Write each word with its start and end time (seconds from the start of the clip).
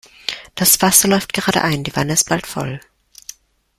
Das 0.55 0.81
Wasser 0.81 1.07
läuft 1.09 1.31
gerade 1.31 1.61
ein, 1.61 1.83
die 1.83 1.95
Wanne 1.95 2.13
ist 2.13 2.27
bald 2.27 2.47
voll. 2.47 2.79